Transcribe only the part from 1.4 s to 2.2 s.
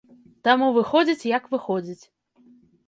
выходзіць.